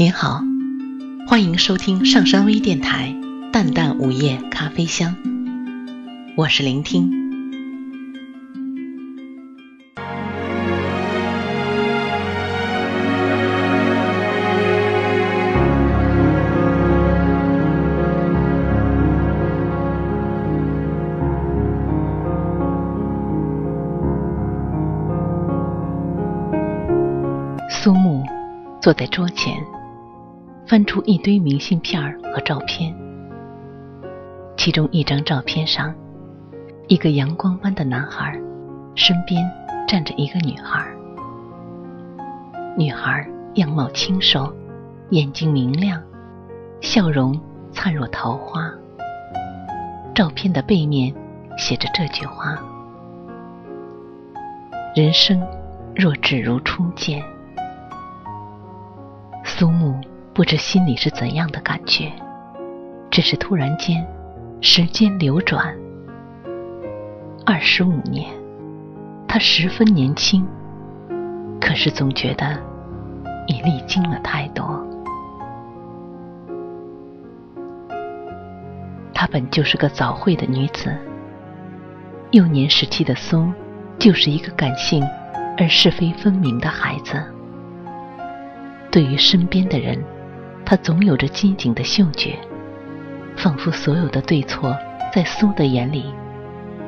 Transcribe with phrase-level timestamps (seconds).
[0.00, 0.40] 您好，
[1.26, 3.12] 欢迎收听上山微电台
[3.50, 5.16] 《淡淡午夜咖啡香》，
[6.36, 7.10] 我是聆听。
[27.68, 28.22] 苏木
[28.80, 29.77] 坐在桌前。
[30.68, 32.94] 翻出一堆明信片和照片，
[34.54, 35.94] 其中一张照片上，
[36.88, 38.38] 一个阳光般的男孩，
[38.94, 39.50] 身边
[39.88, 40.86] 站着一个女孩。
[42.76, 44.52] 女孩样貌清瘦，
[45.08, 46.02] 眼睛明亮，
[46.82, 47.40] 笑容
[47.72, 48.70] 灿若桃花。
[50.14, 51.14] 照片的背面
[51.56, 52.58] 写着这句话
[54.94, 55.42] ：“人生
[55.96, 57.24] 若只如初见。”
[59.42, 59.97] 苏木。
[60.38, 62.12] 不知心里是怎样的感觉，
[63.10, 64.06] 只是突然间，
[64.60, 65.76] 时间流转，
[67.44, 68.32] 二十五年，
[69.26, 70.46] 他十分年轻，
[71.60, 72.56] 可是总觉得
[73.48, 74.80] 已历经了太多。
[79.12, 80.96] 她本就是个早慧的女子，
[82.30, 83.52] 幼年时期的苏，
[83.98, 85.04] 就是一个感性
[85.58, 87.20] 而是非分明的孩子，
[88.88, 90.00] 对于身边的人。
[90.70, 92.38] 他总有着机警的嗅觉，
[93.38, 94.76] 仿佛所有的对错，
[95.10, 96.12] 在苏的眼里，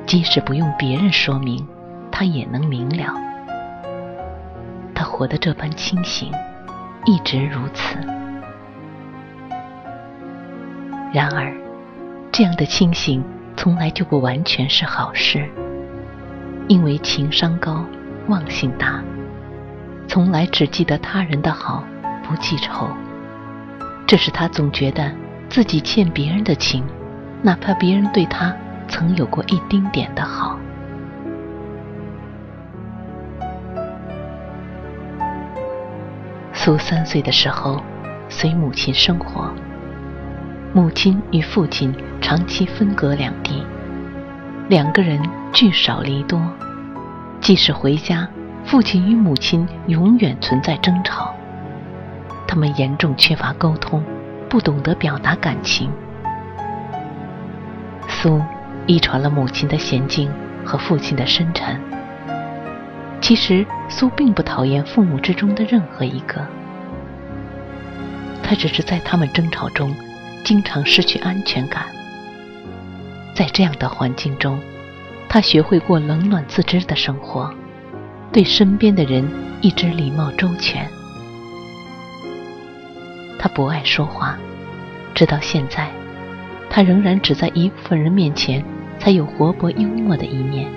[0.05, 1.67] 即使不用别人说明，
[2.13, 3.15] 他也能明了。
[4.95, 6.31] 他活得这般清醒，
[7.07, 7.97] 一直如此。
[11.11, 11.51] 然而，
[12.31, 13.25] 这样的清醒
[13.57, 15.49] 从来就不完全是好事，
[16.69, 17.83] 因为情商高、
[18.29, 19.03] 忘性大，
[20.07, 21.83] 从来只记得他人的好，
[22.23, 22.87] 不记仇。
[24.11, 25.09] 这是他总觉得
[25.49, 26.85] 自己欠别人的情，
[27.43, 28.53] 哪怕别人对他
[28.89, 30.59] 曾有过一丁点的好。
[36.53, 37.81] 苏三岁的时候，
[38.29, 39.49] 随母亲生活，
[40.73, 43.65] 母亲与父亲长期分隔两地，
[44.69, 46.43] 两个人聚少离多，
[47.41, 48.29] 即使回家，
[48.65, 51.33] 父亲与母亲永远存在争吵。
[52.51, 54.03] 他们严重缺乏沟通，
[54.49, 55.89] 不懂得表达感情。
[58.09, 58.43] 苏
[58.89, 60.29] 遗传了母亲的娴静
[60.65, 61.81] 和父亲的深沉。
[63.21, 66.45] 其实苏并不讨厌父母之中的任何一个，
[68.43, 69.95] 他只是在他们争吵中，
[70.43, 71.85] 经常失去安全感。
[73.33, 74.59] 在这样的环境中，
[75.29, 77.49] 他学会过冷暖自知的生活，
[78.33, 79.25] 对身边的人
[79.61, 80.85] 一直礼貌周全。
[83.43, 84.37] 他不爱说话，
[85.15, 85.89] 直到现在，
[86.69, 88.63] 他仍然只在一部分人面前
[88.99, 90.69] 才有活泼幽默的一面。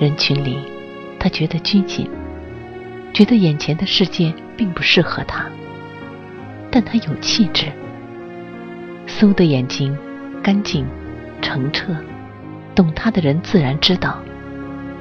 [0.00, 0.58] 人群里，
[1.16, 2.10] 他觉得拘谨，
[3.12, 5.46] 觉得眼前的世界并不适合他。
[6.72, 7.66] 但他有气质。
[9.06, 9.96] 苏的眼睛
[10.42, 10.84] 干净、
[11.40, 11.94] 澄澈，
[12.74, 14.18] 懂他的人自然知道，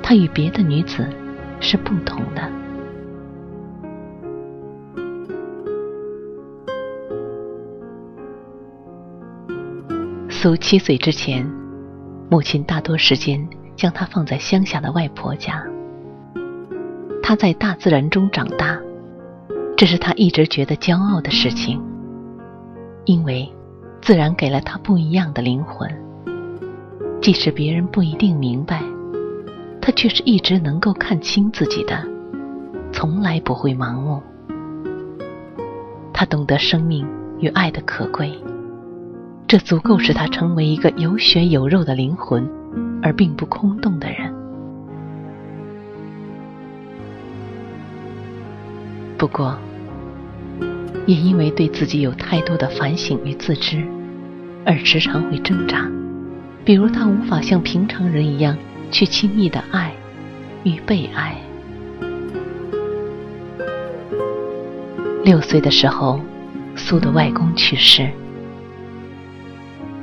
[0.03, 1.09] 他与别的女子
[1.59, 2.59] 是不同的。
[10.42, 11.46] 苏七岁之前，
[12.32, 13.46] 母亲大多时间
[13.76, 15.62] 将他放在乡下的外婆家。
[17.22, 18.80] 他在大自然中长大，
[19.76, 21.84] 这是他一直觉得骄傲的事情，
[23.04, 23.52] 因为
[24.02, 25.94] 自然给了他不一样的灵魂。
[27.22, 28.82] 即使别人不一定明白，
[29.82, 32.02] 他却是一直能够看清自己的，
[32.94, 34.24] 从来不会盲目。
[36.14, 37.06] 他懂得生命
[37.40, 38.42] 与爱的可贵。
[39.50, 42.48] 这足够使他成为一个有血有肉的灵魂，
[43.02, 44.32] 而并不空洞的人。
[49.18, 49.57] 不过，
[51.07, 53.84] 也因为对自己有太多的反省与自知，
[54.68, 55.90] 而时常会挣扎。
[56.63, 58.56] 比如，他无法像平常人一样
[58.92, 59.92] 去轻易的爱
[60.63, 61.36] 与被爱。
[65.24, 66.19] 六岁的时候，
[66.75, 68.07] 苏的外公去世。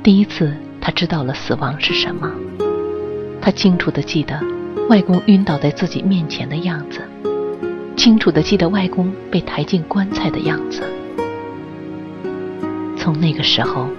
[0.07, 2.31] 第一次，他知道了死亡是什么。
[3.41, 4.41] 他清楚的记得
[4.87, 7.01] 外公晕倒在自己面前的样子，
[7.97, 10.81] 清楚的记得外公被抬进棺材的样子。
[12.95, 13.89] 从那个时候，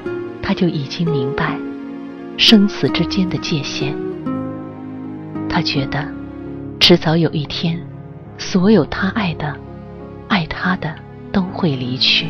[0.42, 1.58] 他就已经明白
[2.38, 3.94] 生死之间的界限。
[5.46, 6.08] 他觉得，
[6.80, 7.78] 迟早有一天，
[8.38, 9.54] 所有他爱的、
[10.28, 10.74] 爱他。
[10.76, 10.94] 的
[11.30, 12.28] 都会离去。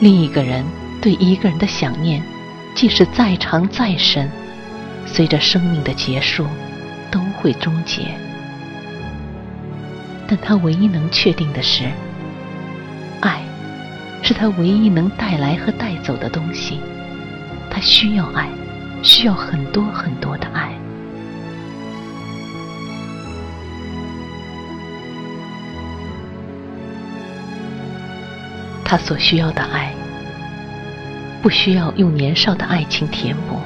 [0.00, 0.62] 另一个人
[1.00, 2.22] 对一个人的想念，
[2.74, 4.30] 即使再长再深，
[5.06, 6.46] 随着生命的结束，
[7.10, 8.02] 都会终结。
[10.28, 11.90] 但他唯一能确定的是，
[13.20, 13.42] 爱，
[14.22, 16.78] 是他唯一能带来和带走的东西。
[17.70, 18.48] 他需要爱，
[19.02, 20.70] 需要很多很多的爱。
[28.84, 29.94] 他所需要的爱，
[31.42, 33.56] 不需要用年少的爱情填补。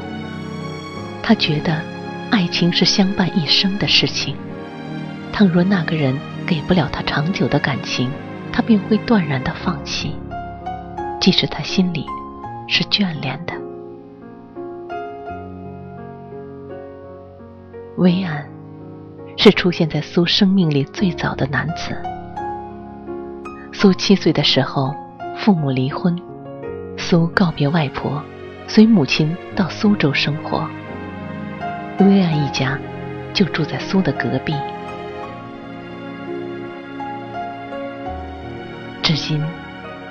[1.23, 1.81] 他觉得，
[2.31, 4.37] 爱情是相伴一生的事情。
[5.33, 6.17] 倘若那个人
[6.47, 8.11] 给不了他长久的感情，
[8.53, 10.15] 他便会断然的放弃，
[11.21, 12.07] 即使他心里
[12.69, 13.55] 是眷恋的。
[17.97, 18.47] 薇安
[19.37, 21.97] 是出现在苏生命里最早的男子。
[23.73, 24.95] 苏七岁的时候。
[25.37, 26.17] 父母离婚，
[27.15, 28.21] 苏告别外婆，
[28.67, 30.69] 随母亲到苏州生活。
[32.01, 32.77] 薇安一家
[33.33, 34.53] 就住在苏的隔壁。
[39.01, 39.41] 至今，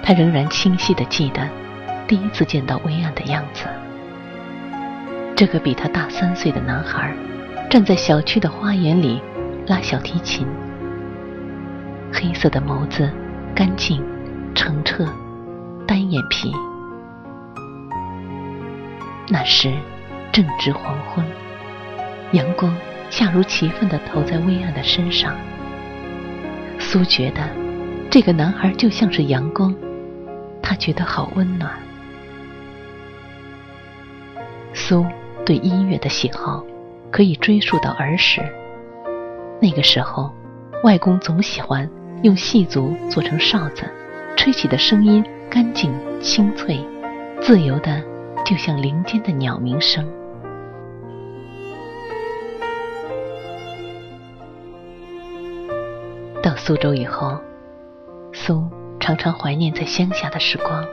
[0.01, 1.45] 他仍然清晰的记得
[2.07, 3.65] 第一次见到薇安的样子。
[5.35, 7.13] 这个比他大三岁的男孩，
[7.69, 9.21] 站在小区的花园里
[9.67, 10.47] 拉小提琴，
[12.13, 13.11] 黑色的眸子，
[13.53, 14.01] 干净。
[14.55, 15.05] 澄澈，
[15.85, 16.53] 单眼皮。
[19.29, 19.73] 那时
[20.31, 21.25] 正值黄昏，
[22.33, 22.75] 阳光
[23.09, 25.35] 恰如其分的投在微暗的身上。
[26.79, 27.41] 苏觉得
[28.09, 29.73] 这个男孩就像是阳光，
[30.61, 31.71] 他觉得好温暖。
[34.73, 35.05] 苏
[35.45, 36.63] 对音乐的喜好
[37.09, 38.41] 可以追溯到儿时，
[39.61, 40.31] 那个时候，
[40.83, 41.89] 外公总喜欢
[42.23, 43.83] 用细竹做成哨子。
[44.35, 46.77] 吹起的声音干净清脆，
[47.39, 48.03] 自由的，
[48.45, 50.07] 就像林间的鸟鸣声。
[56.41, 57.39] 到苏州以后，
[58.33, 58.67] 苏
[58.99, 60.85] 常常怀念在乡下的时光，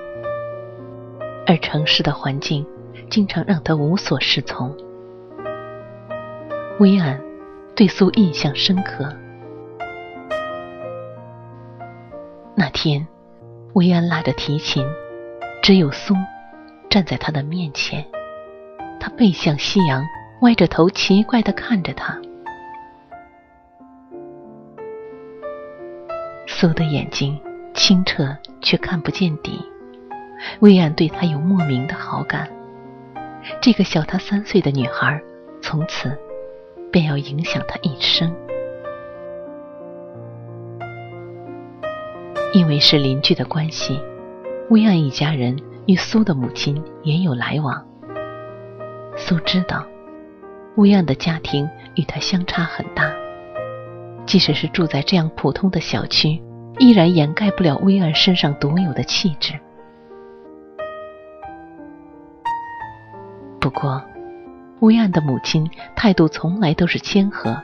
[1.47, 2.65] 而城市的环境
[3.09, 4.77] 经常让他无所适从。
[6.79, 7.21] 薇安
[7.75, 9.13] 对苏印象深刻。
[12.55, 13.07] 那天。
[13.73, 14.85] 薇安拉着提琴，
[15.63, 16.13] 只有苏
[16.91, 18.05] 站在他的面前。
[18.99, 20.05] 他背向夕阳，
[20.43, 22.21] 歪着头，奇怪的看着他。
[26.47, 27.41] 苏的眼睛
[27.73, 29.65] 清澈，却看不见底。
[30.59, 32.51] 薇安对他有莫名的好感。
[33.63, 35.19] 这个小他三岁的女孩，
[35.63, 36.15] 从此
[36.93, 38.31] 便要影响他一生。
[42.53, 43.99] 因为是邻居的关系，
[44.69, 45.57] 薇安一家人
[45.91, 47.85] 与苏的母亲也有来往。
[49.17, 49.85] 苏知道，
[50.77, 53.13] 薇安的家庭与他相差很大，
[54.25, 56.41] 即使是住在这样普通的小区，
[56.79, 59.59] 依然掩盖不了薇安身上独有的气质。
[63.61, 64.01] 不过，
[64.79, 67.61] 薇安的母亲态度从来都是谦和，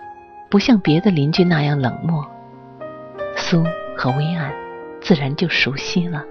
[0.50, 2.28] 不像别的邻居那样冷漠。
[3.37, 3.62] 苏
[3.97, 4.52] 和薇安。
[5.00, 6.25] 自然就熟悉了。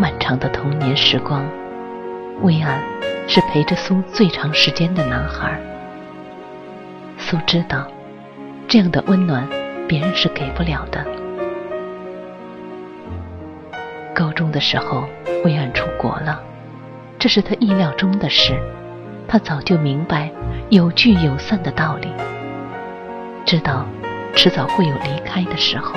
[0.00, 1.44] 漫长的童年时光，
[2.42, 2.80] 薇安
[3.26, 5.60] 是陪着苏最长时间的男孩。
[7.18, 7.84] 苏知道，
[8.68, 9.44] 这样的温暖
[9.88, 11.04] 别人是给不了的。
[14.14, 15.04] 高中的时候，
[15.44, 16.40] 薇安出国了，
[17.18, 18.56] 这是他意料中的事。
[19.26, 20.30] 他早就明白
[20.70, 22.08] 有聚有散的道理，
[23.44, 23.84] 知道
[24.36, 25.96] 迟早会有离开的时候。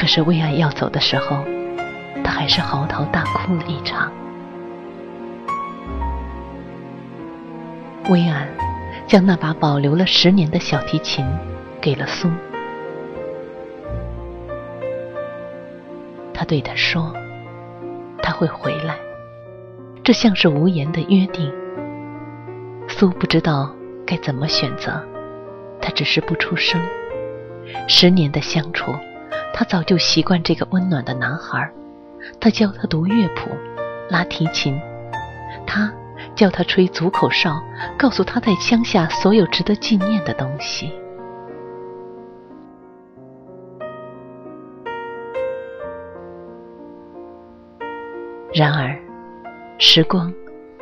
[0.00, 1.44] 可是薇安要走的时候，
[2.24, 4.10] 他还是嚎啕大哭了一场。
[8.08, 8.48] 薇安
[9.06, 11.22] 将那把保留了十年的小提琴
[11.82, 12.30] 给了苏，
[16.32, 17.14] 他对他说
[18.22, 18.96] ：“他会回来。”
[20.02, 21.52] 这像是无言的约定。
[22.88, 23.70] 苏不知道
[24.06, 24.98] 该怎么选择，
[25.78, 26.80] 他只是不出声。
[27.86, 28.92] 十年的相处，
[29.52, 31.70] 他早就习惯这个温暖的男孩。
[32.40, 33.50] 他教他读乐谱，
[34.08, 34.74] 拉提琴；
[35.66, 35.92] 他
[36.34, 37.62] 教他吹足口哨，
[37.98, 40.92] 告诉他在乡下所有值得纪念的东西。
[48.54, 48.98] 然而。
[49.82, 50.30] 时光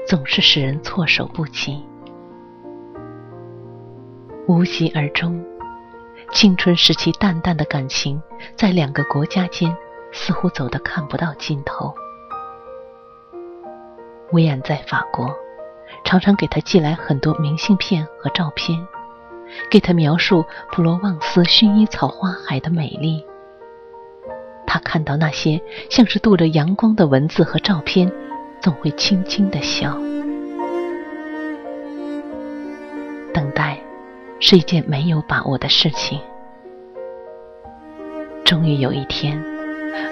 [0.08, 1.80] 总是使人措手不及。
[4.48, 5.40] 无疾而终。
[6.32, 8.22] 青春时期淡淡的感情，
[8.54, 9.76] 在两个国家间
[10.12, 11.92] 似乎走得看不到尽头。
[14.30, 15.34] 薇安在法国，
[16.04, 18.86] 常常给他寄来很多明信片和照片，
[19.70, 23.24] 给他描述普罗旺斯薰衣草花海的美丽。
[24.66, 28.12] 他看到那些像是镀着阳光的文字和照片，
[28.60, 29.98] 总会轻轻的笑。
[34.40, 36.20] 是一件没有把握的事情。
[38.44, 39.42] 终于有一天，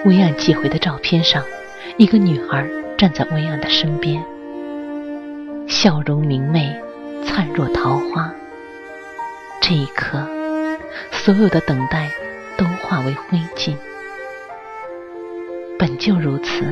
[0.05, 1.43] 薇安寄回的照片上，
[1.97, 2.67] 一个女孩
[2.97, 4.23] 站在薇安的身边，
[5.67, 6.75] 笑容明媚，
[7.23, 8.31] 灿若桃花。
[9.61, 10.19] 这一刻，
[11.11, 12.09] 所有的等待
[12.57, 13.75] 都化为灰烬。
[15.79, 16.63] 本就如此，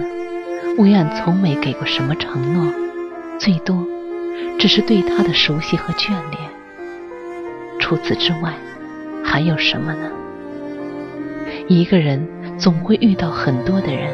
[0.78, 2.72] 薇安从没给过什么承诺，
[3.40, 3.86] 最多
[4.60, 6.55] 只是对他的熟悉和眷恋。
[7.88, 8.52] 除此之外，
[9.24, 10.10] 还有什么呢？
[11.68, 12.28] 一个人
[12.58, 14.12] 总会遇到很多的人，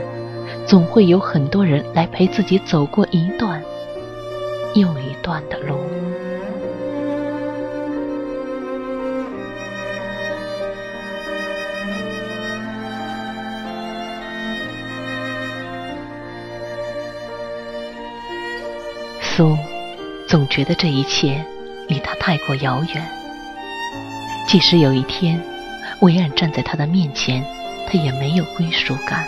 [0.68, 3.64] 总会有很多人来陪自己走过一段
[4.76, 5.78] 又一段的路。
[19.22, 19.58] 苏
[20.28, 21.42] 总觉得这一切
[21.88, 23.21] 离他太过遥远。
[24.52, 25.42] 即使有一天，
[26.02, 27.42] 薇安站在他的面前，
[27.88, 29.26] 他也没有归属感。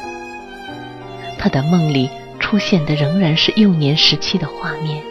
[1.39, 2.09] 他的梦里
[2.41, 5.01] 出现的仍然是幼年时期的画面，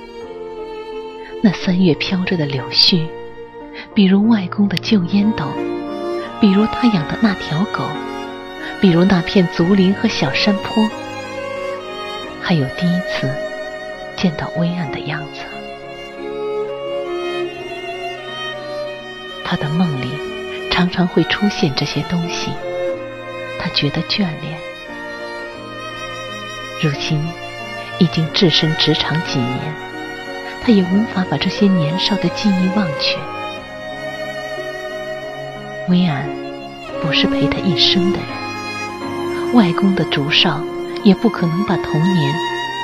[1.42, 3.06] 那三月飘着的柳絮，
[3.94, 5.46] 比如外公的旧烟斗，
[6.42, 7.82] 比如他养的那条狗，
[8.82, 10.86] 比如那片竹林和小山坡，
[12.42, 13.26] 还有第一次。
[14.14, 15.40] 见到微暗的样子，
[19.52, 20.10] 他的梦里
[20.70, 22.50] 常常会出现这些东西，
[23.60, 24.58] 他觉得眷恋。
[26.82, 27.22] 如今
[27.98, 29.60] 已经置身职场几年，
[30.62, 33.18] 他也无法把这些年少的记忆忘却。
[35.90, 36.26] 薇安
[37.02, 40.64] 不是陪他一生的人，外公的竹哨
[41.04, 42.34] 也不可能把童年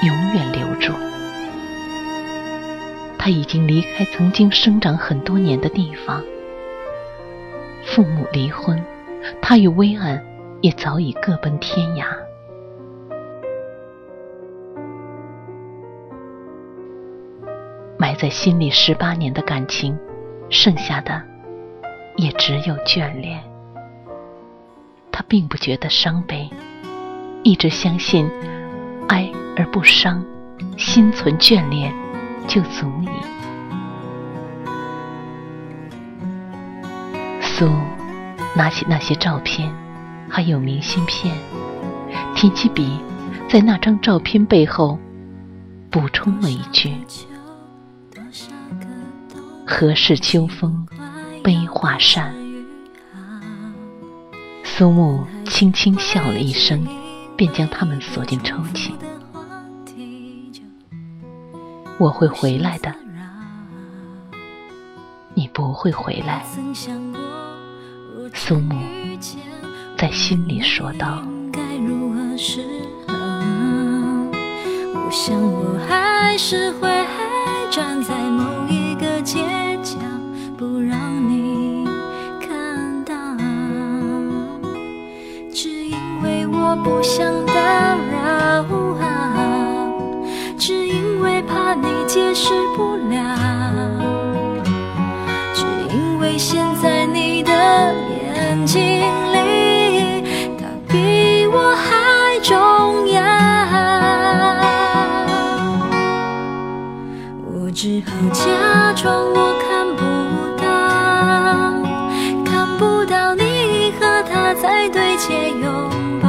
[0.02, 0.92] 永远留住。
[3.16, 6.22] 他已经离开曾经生长很多年的地方，
[7.88, 8.82] 父母离婚，
[9.40, 10.24] 他与薇安
[10.60, 12.04] 也早已各奔天涯。
[17.96, 19.98] 埋在心里十八年的感情，
[20.48, 21.20] 剩下的
[22.16, 23.42] 也只有眷恋。
[25.10, 26.48] 他并不觉得伤悲，
[27.42, 28.30] 一直相信
[29.08, 30.24] 哀而不伤，
[30.76, 31.92] 心存眷恋。
[32.46, 33.37] 就足以。
[37.58, 37.68] 苏
[38.54, 39.68] 拿起那些照片，
[40.28, 41.36] 还有明信片，
[42.32, 43.00] 提起笔，
[43.48, 44.96] 在那张照片背后
[45.90, 46.94] 补充了一句
[49.66, 50.86] ：“何事秋风
[51.42, 52.32] 悲画扇？”
[54.62, 56.86] 苏木轻轻笑了一声，
[57.36, 58.92] 便将它们锁进抽屉。
[61.98, 62.94] 我会回来的，
[65.58, 66.46] 不会回来。
[68.32, 68.76] 苏木
[69.96, 71.20] 在心里说道。
[74.94, 76.88] 我想我还是会
[77.72, 79.40] 站在某一个街
[79.82, 79.96] 角，
[80.56, 80.96] 不让
[81.28, 81.84] 你
[82.40, 83.14] 看到，
[85.52, 88.64] 只因为我不想打扰
[90.56, 91.88] 只因为怕你。
[92.08, 93.47] 解释不了，
[107.98, 110.02] 只好假装我看不
[110.56, 110.64] 到，
[112.44, 115.68] 看不到你和他在对街拥
[116.22, 116.28] 抱，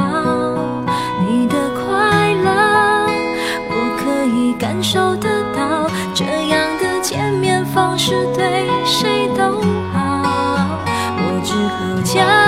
[1.24, 2.48] 你的快乐，
[3.70, 5.88] 我可以感受得到。
[6.12, 9.60] 这样的见面方式对谁都
[9.92, 10.76] 好，
[11.18, 12.39] 我只好假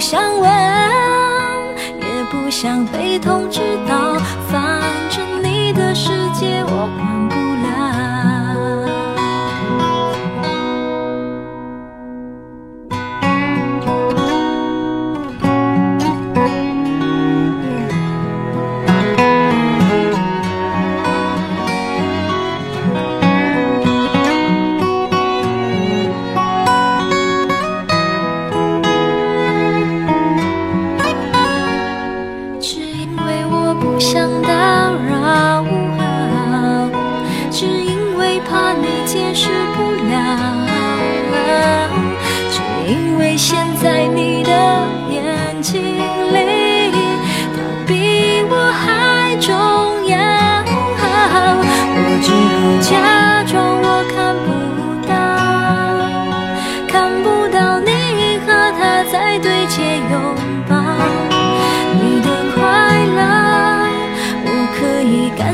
[0.00, 0.50] 想问，
[2.00, 4.14] 也不想被通知到，
[4.50, 4.80] 反
[5.10, 5.39] 正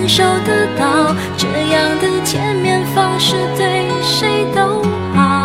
[0.06, 1.14] 受得到。
[1.36, 4.82] 这样的见面方式对谁都
[5.14, 5.44] 好。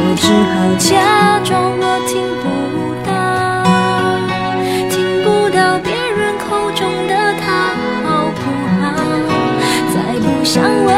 [0.00, 2.44] 我只好假装我听不
[3.04, 3.10] 到，
[4.88, 7.46] 听不到别人口中的他
[8.04, 8.40] 好不
[8.80, 8.82] 好？
[9.92, 10.88] 再不想问，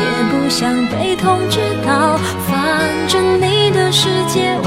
[0.00, 2.50] 也不想被通知到，反
[3.06, 4.66] 正你的世界我